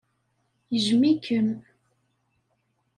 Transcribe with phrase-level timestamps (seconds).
[0.71, 1.49] Yejjem-ikem.